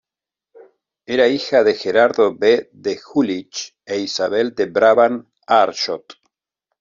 Era 1.05 1.27
hija 1.27 1.63
de 1.63 1.75
Gerardo 1.75 2.31
V 2.33 2.71
de 2.73 2.97
Jülich 2.97 3.75
e 3.85 3.99
Isabel 3.99 4.55
de 4.55 4.65
Brabant-Aarschot. 4.65 6.15